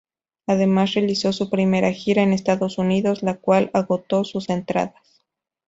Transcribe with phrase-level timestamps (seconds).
[0.47, 5.21] Además realizó su primera gira en Estados Unidos, la cual agotó sus entradas.